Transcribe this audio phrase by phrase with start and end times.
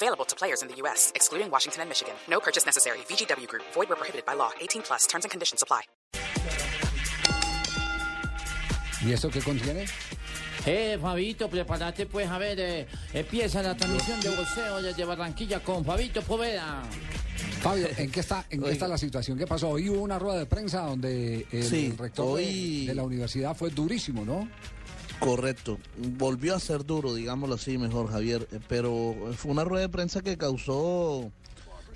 [0.00, 2.14] Available to players in the U.S., excluding Washington and Michigan.
[2.30, 2.98] No purchase necessary.
[3.08, 3.64] VGW Group.
[3.74, 4.50] Void where prohibited by law.
[4.60, 5.06] 18 plus.
[5.08, 5.82] Terms and conditions apply.
[9.04, 9.86] ¿Y esto qué contiene?
[10.66, 15.84] Eh, Fabito, prepárate pues, a ver, eh, empieza la transmisión de boxeo desde Barranquilla con
[15.84, 16.82] Fabito Poveda.
[17.60, 19.36] Fabio, ¿en qué está, en qué está la situación?
[19.38, 19.70] ¿Qué pasó?
[19.70, 23.56] Hoy hubo una rueda de prensa donde el Sí, rector de- hoy- de, la universidad
[23.56, 24.48] fue durísimo, ¿no?
[25.20, 25.78] Correcto.
[26.16, 28.48] Volvió a ser duro, digámoslo así, mejor Javier.
[28.52, 31.30] Eh, Pero fue una rueda de prensa que causó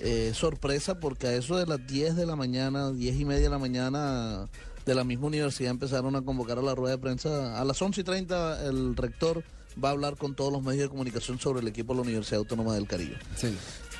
[0.00, 3.50] eh, sorpresa porque a eso de las 10 de la mañana, 10 y media de
[3.50, 4.48] la mañana
[4.84, 7.58] de la misma universidad empezaron a convocar a la rueda de prensa.
[7.60, 9.42] A las 11 y 30 el rector
[9.82, 12.38] va a hablar con todos los medios de comunicación sobre el equipo de la Universidad
[12.40, 13.16] Autónoma del Caribe.
[13.36, 13.56] Sí.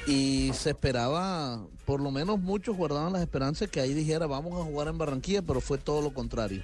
[0.07, 4.65] Y se esperaba, por lo menos muchos guardaban las esperanzas que ahí dijera vamos a
[4.65, 6.63] jugar en Barranquilla, pero fue todo lo contrario.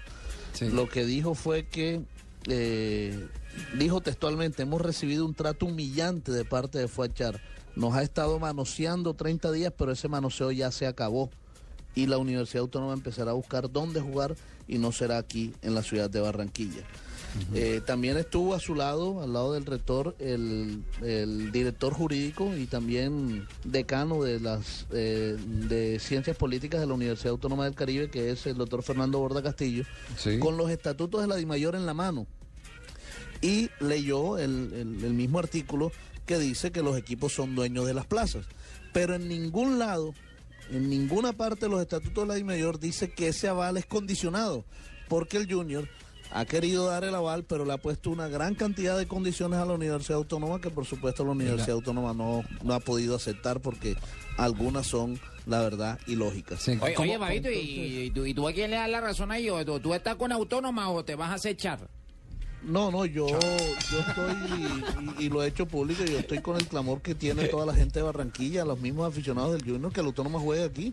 [0.52, 0.68] sí.
[0.68, 2.02] Lo que dijo fue que,
[2.46, 3.28] eh,
[3.78, 7.40] dijo textualmente, hemos recibido un trato humillante de parte de Fuachar.
[7.76, 11.30] Nos ha estado manoseando 30 días, pero ese manoseo ya se acabó.
[11.94, 14.36] Y la Universidad Autónoma empezará a buscar dónde jugar
[14.68, 16.82] y no será aquí en la ciudad de Barranquilla.
[17.54, 22.66] Eh, también estuvo a su lado, al lado del rector, el, el director jurídico y
[22.66, 28.30] también decano de las eh, de ciencias políticas de la Universidad Autónoma del Caribe, que
[28.30, 29.84] es el doctor Fernando Borda Castillo,
[30.16, 30.38] Sí.
[30.38, 32.26] con los estatutos de la DIMAYOR en la mano.
[33.42, 35.92] Y leyó el, el- el mismo artículo
[36.26, 38.44] que dice que los equipos son dueños de las plazas.
[38.92, 40.14] Pero en ningún lado,
[40.70, 44.64] en ninguna parte de los estatutos de la DIMAYOR dice que ese aval es condicionado,
[45.08, 45.88] porque el Junior
[46.32, 49.64] ha querido dar el aval, pero le ha puesto una gran cantidad de condiciones a
[49.64, 53.96] la Universidad Autónoma que por supuesto la Universidad Autónoma no, no ha podido aceptar porque
[54.36, 56.60] algunas son, la verdad, ilógicas.
[56.62, 56.78] Sí.
[56.80, 59.50] Oye, ¿Cómo- oye ¿y, y tú, y tú a quién le das la razón ahí?
[59.50, 61.88] ¿O tú, tú estás con autónoma o te vas a acechar?
[62.62, 64.34] No, no, yo, yo estoy,
[65.18, 67.74] y, y lo he hecho público, yo estoy con el clamor que tiene toda la
[67.74, 70.92] gente de Barranquilla, los mismos aficionados del Junior, que el Autónoma juegue aquí.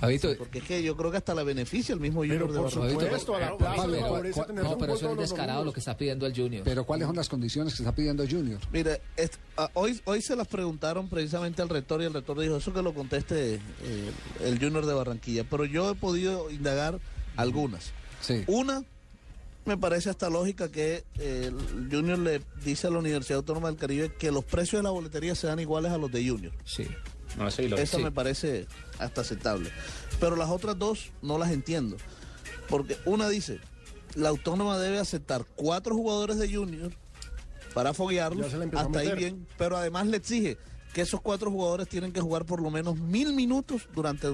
[0.00, 2.58] Fabito, Porque es que yo creo que hasta la beneficia el mismo Junior Pero de
[2.60, 3.00] por Barranquilla.
[3.04, 5.64] supuesto, a la plaza Pablo, le ¿cuál- favorece cuál- tener No, pero eso es descarado
[5.64, 6.62] lo que está pidiendo el Junior.
[6.64, 8.60] pero ¿cuáles son las condiciones que está pidiendo Junior?
[8.72, 12.56] Mire, es- ah, hoy, hoy se las preguntaron precisamente al rector y el rector dijo
[12.56, 14.10] eso que lo conteste eh,
[14.42, 15.44] el Junior de Barranquilla.
[15.48, 16.98] Pero yo he podido indagar
[17.36, 17.92] algunas.
[18.20, 18.44] Sí.
[18.48, 18.82] Una,
[19.64, 23.76] me parece hasta lógica que eh, el Junior le dice a la Universidad Autónoma del
[23.76, 26.52] Caribe que los precios de la boletería sean iguales a los de Junior.
[26.64, 26.86] Sí.
[27.82, 28.02] Esa sí.
[28.02, 28.66] me parece
[28.98, 29.70] hasta aceptable.
[30.20, 31.96] Pero las otras dos no las entiendo.
[32.68, 33.60] Porque una dice,
[34.14, 36.92] la autónoma debe aceptar cuatro jugadores de junior
[37.74, 38.52] para foguearlos.
[38.54, 39.46] Hasta ahí bien.
[39.58, 40.56] Pero además le exige
[40.94, 44.28] que esos cuatro jugadores tienen que jugar por lo menos mil minutos durante,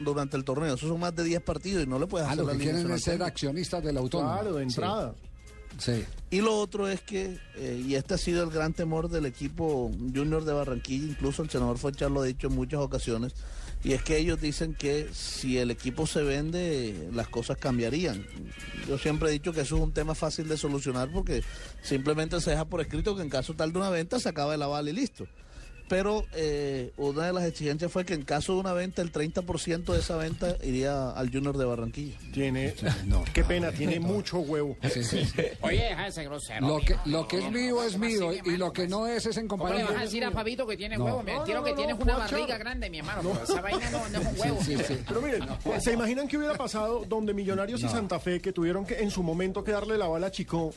[0.00, 0.74] durante el torneo.
[0.74, 2.64] Eso son más de 10 partidos y no le puedes Ah, hacer lo la que
[2.64, 4.32] quieren es ser accionistas del autónomo.
[4.32, 5.14] Claro, de entrada.
[5.14, 5.28] Sí.
[6.30, 9.90] Y lo otro es que, eh, y este ha sido el gran temor del equipo
[10.14, 13.34] junior de Barranquilla, incluso el senador Fochar lo ha dicho en muchas ocasiones,
[13.84, 18.26] y es que ellos dicen que si el equipo se vende, las cosas cambiarían.
[18.88, 21.44] Yo siempre he dicho que eso es un tema fácil de solucionar porque
[21.82, 24.62] simplemente se deja por escrito que en caso tal de una venta se acaba el
[24.62, 25.28] aval y listo.
[25.88, 29.84] Pero eh, una de las exigencias fue que en caso de una venta, el 30%
[29.92, 32.16] de esa venta iría al Junior de Barranquilla.
[32.32, 32.74] Tiene,
[33.06, 34.76] no, qué pena, tiene mucho huevo.
[34.92, 35.42] Sí, sí, sí.
[35.60, 36.66] Oye, deja ese grosero.
[36.66, 39.46] Lo que, lo que es mío es mío y lo que no es es en
[39.48, 39.92] ¿Cómo le compañía.
[39.92, 41.04] vas a decir a Fabito que tiene No.
[41.04, 41.22] huevo?
[41.22, 43.20] Me No, no, que no, tienes no, una barriga grande, mi hermano.
[43.22, 44.58] pero esa vaina no, no es un huevo.
[44.64, 44.98] Sí, sí.
[45.06, 45.44] Pero miren,
[45.80, 47.88] ¿se imaginan qué hubiera pasado donde Millonarios y.
[47.88, 50.72] Santa Fe, que tuvieron que en su momento que darle la bala a Chico,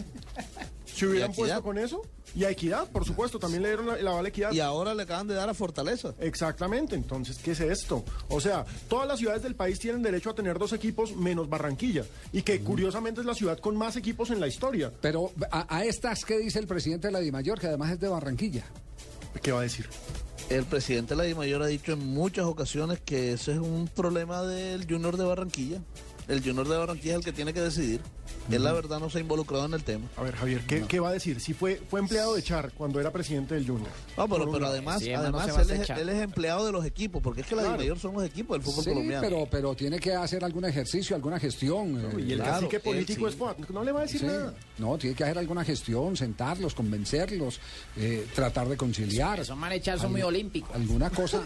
[1.00, 2.02] se hubieran puesto con eso?
[2.36, 4.52] Y a Equidad, por supuesto, también le dieron la, la bala a Equidad.
[4.52, 6.14] Y ahora le acaban de dar a Fortaleza.
[6.20, 8.04] Exactamente, entonces, ¿qué es esto?
[8.28, 12.06] O sea, todas las ciudades del país tienen derecho a tener dos equipos menos Barranquilla,
[12.32, 14.92] y que curiosamente es la ciudad con más equipos en la historia.
[15.02, 18.08] Pero a, a estas, ¿qué dice el presidente de la DIMAYOR, que además es de
[18.08, 18.66] Barranquilla?
[19.42, 19.88] ¿Qué va a decir?
[20.50, 24.42] El presidente de la DIMAYOR ha dicho en muchas ocasiones que ese es un problema
[24.44, 25.82] del Junior de Barranquilla.
[26.30, 28.00] El Junior de Barranquilla es el que tiene que decidir.
[28.52, 30.08] Él, la verdad, no se ha involucrado en el tema.
[30.16, 31.40] A ver, Javier, ¿qué, qué va a decir?
[31.40, 33.90] Si fue, fue empleado de Char cuando era presidente del Junior.
[34.16, 37.48] No, pero, pero además, Sí, además él, es, él empleado de los equipos, porque es
[37.48, 37.78] que la Claro.
[37.78, 39.22] DIMAYOR son los equipos del fútbol Sí, colombiano.
[39.28, 41.98] pero, pero tiene que hacer algún ejercicio, alguna gestión.
[42.00, 43.38] eh, Y el Claro, cacique él político sí.
[43.60, 44.26] es no le va a decir Sí.
[44.28, 44.54] nada.
[44.78, 47.60] No, tiene que hacer alguna gestión, sentarlos, convencerlos,
[47.98, 49.40] eh, tratar de conciliar.
[49.40, 50.76] Esos manes Char son muy olímpicos.
[50.76, 51.42] Alguna cosa.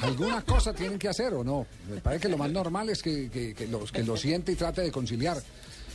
[0.00, 1.66] Alguna cosa tienen que hacer o no.
[1.90, 4.54] Me parece que lo más normal es que, que- que los, que lo siente y
[4.54, 5.42] trate de conciliar.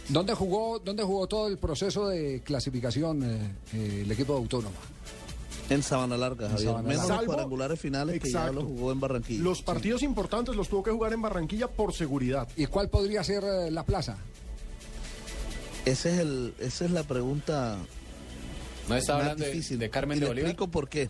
[0.10, 4.76] ¿Dónde jugó, dónde jugó todo el proceso de clasificación eh, eh, el equipo de Autónoma?
[5.70, 6.68] En Sabana Larga, Javier.
[6.68, 7.16] Sabana Menos Larga.
[7.22, 8.54] los cuadrangulares finales que ya Exacto.
[8.62, 9.42] los jugó en Barranquilla.
[9.42, 12.50] Los partidos importantes los tuvo que jugar en Barranquilla por seguridad.
[12.58, 14.18] ¿Y cuál podría ser eh, la plaza?
[15.86, 17.78] Ese es el, esa es la pregunta
[18.90, 19.80] No está hablando de, difícil.
[19.80, 20.50] de Carmen Y de Bolívar.
[20.52, 21.10] explico por qué.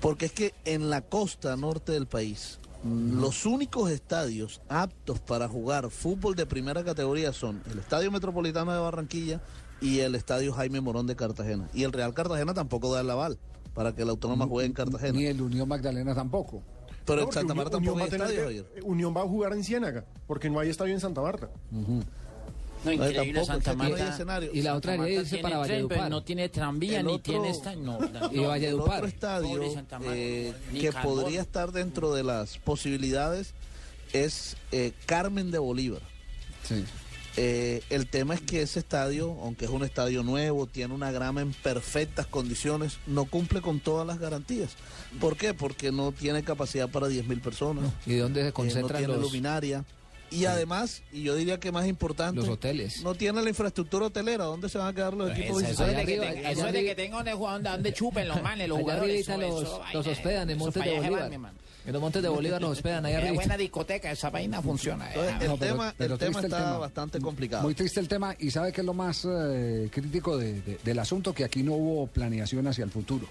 [0.00, 5.90] Porque es que en la costa norte del país, los únicos estadios aptos para jugar
[5.90, 9.40] fútbol de primera categoría son el Estadio Metropolitano de Barranquilla
[9.82, 11.68] y el Estadio Jaime Morón de Cartagena.
[11.74, 13.38] Y el Real Cartagena tampoco da el aval
[13.74, 15.12] para que la Autónoma juegue en Cartagena.
[15.12, 16.62] Ni el Unión Magdalena tampoco.
[17.04, 18.82] Pero No, en Santa Unión- Marta Unión tampoco va hay estadio, que-.
[18.82, 21.50] Unión va a jugar en Ciénaga, porque no hay estadio en Santa Marta.
[22.84, 24.08] No, increíble tampoco, Santa Marta.
[24.08, 24.50] escenario.
[24.54, 26.10] Y la otra irse tiene para Valledupar.
[26.10, 27.74] No tiene tranvía ni tiene esta.
[27.74, 27.98] No,
[28.32, 28.96] Y El Valledupar.
[28.98, 29.62] otro estadio
[30.12, 31.14] eh, que carbón.
[31.14, 33.52] podría estar dentro de las posibilidades
[34.12, 36.00] es eh, Carmen de Bolívar.
[36.66, 36.84] Sí.
[37.36, 41.40] Eh, el tema es que ese estadio, aunque es un estadio nuevo, tiene una grama
[41.40, 44.70] en perfectas condiciones, no cumple con todas las garantías.
[45.20, 45.54] ¿Por qué?
[45.54, 49.22] Porque no tiene capacidad para 10.000 personas, ¿Y dónde se eh, no concentran tiene los,
[49.22, 49.84] luminaria.
[50.30, 53.02] Y además, y yo diría que más importante, los hoteles?
[53.02, 54.44] no tiene la infraestructura hotelera.
[54.44, 56.66] ¿Dónde se van a quedar los equipos Eso, es de que, arriba, te- allá eso
[56.68, 59.20] es de que tengan donde jugar, donde- chupen los manes, los Allá jugadores.
[59.28, 61.32] eso- los, eso los vaina, hospedan en Montes de allá van, Bolívar.
[61.32, 61.58] hermano.
[61.86, 63.34] En los Montes de Bolívar los hospedan ahí Es arriba.
[63.34, 65.06] buena discoteca, esa vaina funciona.
[65.08, 65.14] eh.
[65.16, 66.78] Entonces, el No, pero- tema, pero el tema triste el está tema.
[66.78, 67.62] bastante complicado.
[67.64, 70.98] Muy triste el tema y sabe que es lo más eh, crítico de- de- del
[70.98, 73.26] asunto, que aquí no hubo planeación hacia el futuro.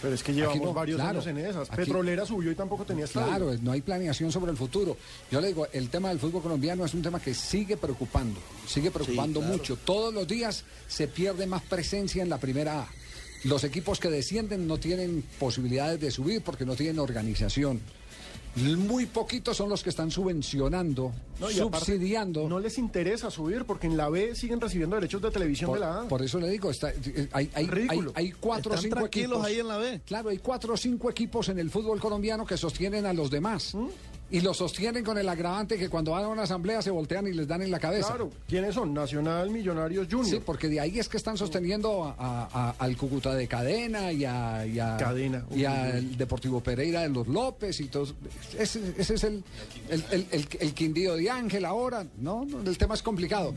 [0.00, 1.10] Pero es que llevamos no, varios claro.
[1.10, 1.68] años en esas.
[1.68, 3.26] Aquí- Petrolera subió y tampoco tenía estadio.
[3.28, 4.96] Claro, no hay planeación sobre el futuro.
[5.30, 8.90] Yo le digo, el tema del fútbol colombiano es un tema que sigue preocupando, sigue
[8.90, 9.56] preocupando claro.
[9.56, 9.76] mucho.
[9.76, 12.88] Todos los días se pierde más presencia en la primera A.
[13.44, 17.80] Los equipos que descienden no tienen posibilidades de subir porque no tienen organización.
[18.56, 22.48] Muy poquitos son los que están subvencionando, No, y aparte, subsidiando.
[22.48, 25.84] No les interesa subir porque en la B siguen recibiendo derechos de televisión por, de
[25.84, 26.08] la A.
[26.08, 28.12] por eso le digo, está- eh, hay, hay, Ridículo.
[28.16, 29.46] hay- hay cuatro o cinco tranquilos equipos.
[29.46, 30.00] ahí en la B.
[30.04, 33.74] Claro, hay cuatro o cinco equipos en el fútbol colombiano que sostienen a los demás.
[33.74, 33.86] ¿Mm?
[34.30, 37.32] Y los sostienen con el agravante que cuando van a una asamblea se voltean y
[37.32, 38.08] les dan en la cabeza.
[38.08, 38.92] Claro, ¿quiénes son?
[38.92, 40.26] Nacional, Millonarios, Junior.
[40.38, 44.12] Sí, porque de ahí es que están sosteniendo a- a- a- al Cúcuta de Cadena
[44.12, 48.06] y, a, y, Cadena, y al Deportivo Pereira de los López y todo.
[48.58, 49.42] Ese, ese es el,
[49.88, 52.04] el, el, el- el Quindío de Ángel ahora.
[52.18, 53.54] No, el tema es complicado.